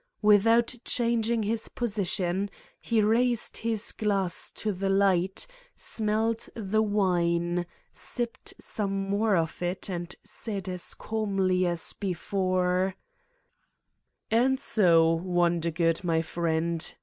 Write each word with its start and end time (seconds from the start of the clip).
Without 0.23 0.73
changing 0.83 1.43
his 1.43 1.67
position, 1.67 2.49
he 2.79 3.03
raised 3.03 3.57
his 3.57 3.91
glass 3.91 4.51
to 4.53 4.71
the 4.71 4.89
light, 4.89 5.45
smelled 5.75 6.49
the 6.55 6.81
wine, 6.81 7.67
sipped 7.93 8.55
some 8.59 9.07
more 9.07 9.35
of 9.35 9.61
it 9.61 9.91
and 9.91 10.15
said 10.23 10.67
as 10.67 10.95
calmly 10.95 11.67
as 11.67 11.93
before: 11.93 12.95
"And 14.31 14.59
so, 14.59 15.13
Wondergood, 15.21 16.03
my 16.03 16.23
friend. 16.23 16.95